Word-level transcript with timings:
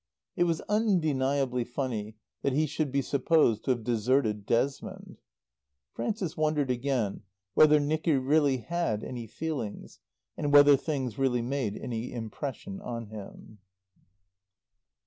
It 0.35 0.45
was 0.45 0.61
undeniably 0.61 1.63
funny 1.63 2.15
that 2.41 2.53
he 2.53 2.65
should 2.65 2.91
be 2.91 3.03
supposed 3.03 3.63
to 3.65 3.69
have 3.69 3.83
deserted 3.83 4.47
Desmond. 4.47 5.19
Frances 5.93 6.35
wondered, 6.35 6.71
again, 6.71 7.21
whether 7.53 7.79
Nicky 7.79 8.13
really 8.15 8.57
had 8.57 9.03
any 9.03 9.27
feelings, 9.27 9.99
and 10.35 10.51
whether 10.51 10.75
things 10.75 11.19
really 11.19 11.43
made 11.43 11.77
any 11.77 12.11
impression 12.11 12.81
on 12.81 13.09
him. 13.09 13.59